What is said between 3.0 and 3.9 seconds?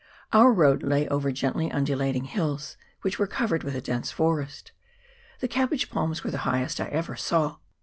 which were covered with a